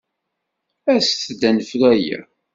[0.93, 2.19] Aset-d ad nefru aya!